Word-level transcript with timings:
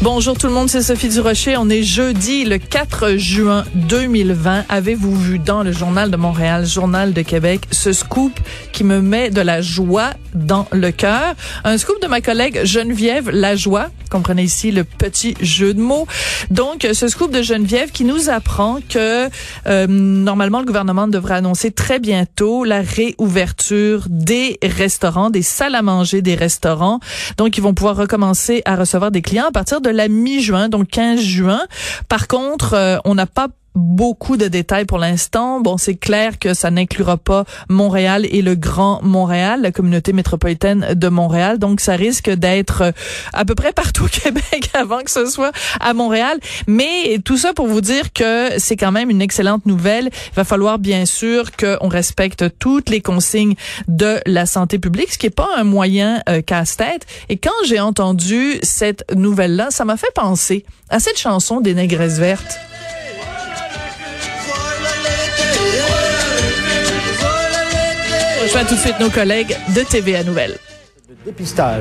Bonjour 0.00 0.36
tout 0.36 0.48
le 0.48 0.52
monde, 0.52 0.68
c'est 0.68 0.82
Sophie 0.82 1.08
Durocher. 1.08 1.56
On 1.56 1.68
est 1.68 1.82
jeudi 1.82 2.44
le 2.44 2.58
4 2.58 3.16
juin 3.16 3.64
2020. 3.74 4.64
Avez-vous 4.68 5.16
vu 5.16 5.38
dans 5.38 5.62
le 5.62 5.70
Journal 5.70 6.10
de 6.10 6.16
Montréal, 6.16 6.66
Journal 6.66 7.12
de 7.12 7.22
Québec, 7.22 7.62
ce 7.70 7.92
scoop 7.92 8.32
qui 8.72 8.82
me 8.82 9.00
met 9.00 9.30
de 9.30 9.40
la 9.40 9.60
joie 9.60 10.10
dans 10.34 10.66
le 10.72 10.90
cœur? 10.90 11.34
Un 11.62 11.78
scoop 11.78 12.02
de 12.02 12.08
ma 12.08 12.20
collègue 12.20 12.64
Geneviève 12.64 13.30
Lajoie. 13.30 13.90
Comprenez 14.10 14.42
ici 14.42 14.72
le 14.72 14.84
petit 14.84 15.34
jeu 15.40 15.72
de 15.72 15.80
mots. 15.80 16.06
Donc, 16.50 16.86
ce 16.92 17.08
scoop 17.08 17.30
de 17.30 17.40
Geneviève 17.40 17.92
qui 17.92 18.04
nous 18.04 18.28
apprend 18.28 18.80
que 18.86 19.28
euh, 19.66 19.86
normalement 19.86 20.58
le 20.58 20.66
gouvernement 20.66 21.08
devrait 21.08 21.36
annoncer 21.36 21.70
très 21.70 21.98
bientôt 21.98 22.64
la 22.64 22.82
réouverture 22.82 24.04
des 24.10 24.58
restaurants, 24.62 25.30
des 25.30 25.42
salles 25.42 25.74
à 25.74 25.82
manger 25.82 26.20
des 26.20 26.34
restaurants. 26.34 27.00
Donc, 27.38 27.56
ils 27.56 27.62
vont 27.62 27.72
pouvoir 27.72 27.96
recommencer 27.96 28.62
à 28.66 28.76
recevoir 28.76 29.12
des 29.12 29.22
clients 29.22 29.46
à 29.48 29.52
partir 29.52 29.80
de 29.80 29.91
la 29.92 30.08
mi-juin, 30.08 30.68
donc 30.68 30.88
15 30.88 31.20
juin. 31.20 31.60
Par 32.08 32.28
contre, 32.28 32.74
euh, 32.74 32.98
on 33.04 33.14
n'a 33.14 33.26
pas 33.26 33.48
beaucoup 33.74 34.36
de 34.36 34.48
détails 34.48 34.84
pour 34.84 34.98
l'instant. 34.98 35.60
Bon, 35.60 35.76
c'est 35.76 35.94
clair 35.94 36.38
que 36.38 36.54
ça 36.54 36.70
n'inclura 36.70 37.16
pas 37.16 37.44
Montréal 37.68 38.26
et 38.30 38.42
le 38.42 38.54
Grand 38.54 39.02
Montréal, 39.02 39.62
la 39.62 39.72
communauté 39.72 40.12
métropolitaine 40.12 40.94
de 40.94 41.08
Montréal. 41.08 41.58
Donc, 41.58 41.80
ça 41.80 41.94
risque 41.94 42.30
d'être 42.30 42.82
euh, 42.82 42.92
à 43.32 43.44
peu 43.44 43.54
près 43.54 43.72
partout 43.72 44.04
au 44.04 44.08
Québec 44.22 44.70
avant 44.74 45.00
que 45.00 45.10
ce 45.10 45.26
soit 45.26 45.52
à 45.80 45.94
Montréal. 45.94 46.38
Mais 46.66 47.18
tout 47.24 47.36
ça 47.36 47.52
pour 47.54 47.66
vous 47.66 47.80
dire 47.80 48.12
que 48.12 48.58
c'est 48.58 48.76
quand 48.76 48.92
même 48.92 49.10
une 49.10 49.22
excellente 49.22 49.66
nouvelle. 49.66 50.10
Il 50.12 50.34
va 50.34 50.44
falloir 50.44 50.78
bien 50.78 51.06
sûr 51.06 51.52
qu'on 51.52 51.88
respecte 51.88 52.44
toutes 52.58 52.90
les 52.90 53.00
consignes 53.00 53.54
de 53.88 54.20
la 54.26 54.46
santé 54.46 54.78
publique, 54.78 55.12
ce 55.12 55.18
qui 55.18 55.26
est 55.26 55.30
pas 55.30 55.48
un 55.56 55.64
moyen 55.64 56.22
euh, 56.28 56.42
casse-tête. 56.42 57.06
Et 57.28 57.36
quand 57.36 57.50
j'ai 57.66 57.80
entendu 57.80 58.58
cette 58.62 59.04
nouvelle-là, 59.14 59.70
ça 59.70 59.84
m'a 59.84 59.96
fait 59.96 60.12
penser 60.14 60.64
à 60.90 61.00
cette 61.00 61.18
chanson 61.18 61.60
des 61.60 61.74
Négresses 61.74 62.18
vertes. 62.18 62.58
Rejoins 68.42 68.64
tout 68.64 68.74
de 68.74 68.80
suite 68.80 68.98
nos 68.98 69.10
collègues 69.10 69.56
de 69.74 69.82
TVA 69.82 70.24
dépistage. 71.24 71.80